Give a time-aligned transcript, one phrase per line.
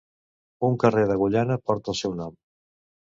[0.69, 2.33] Un carrer d'Agullana porta el seu nom.